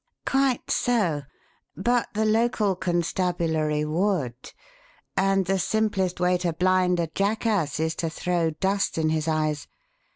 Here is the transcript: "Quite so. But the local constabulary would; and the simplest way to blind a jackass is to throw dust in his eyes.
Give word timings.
"Quite 0.25 0.71
so. 0.71 1.21
But 1.77 2.07
the 2.15 2.25
local 2.25 2.75
constabulary 2.75 3.85
would; 3.85 4.33
and 5.15 5.45
the 5.45 5.59
simplest 5.59 6.19
way 6.19 6.39
to 6.39 6.53
blind 6.53 6.99
a 6.99 7.05
jackass 7.05 7.79
is 7.79 7.93
to 7.97 8.09
throw 8.09 8.49
dust 8.49 8.97
in 8.97 9.09
his 9.09 9.27
eyes. 9.27 9.67